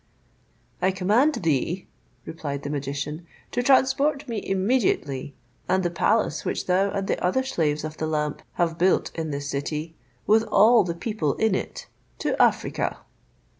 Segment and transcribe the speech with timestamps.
[0.81, 1.85] "I command thee,"
[2.25, 5.35] replied the magician, "to transport me immediately
[5.69, 9.29] and the palace which thou and the other slaves of the lamp have built in
[9.29, 9.93] this city,
[10.25, 11.85] with all the people in it,
[12.17, 12.97] to Africa."